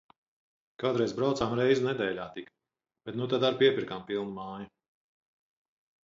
Kādreiz 0.83 1.11
braucām 1.17 1.51
reizi 1.59 1.83
nedēļā 1.87 2.25
tik. 2.37 2.49
Bet 3.09 3.19
nu 3.19 3.27
tad 3.33 3.45
ar’ 3.51 3.59
piepirkām 3.59 4.01
pilnu 4.09 4.33
māju. 4.39 4.67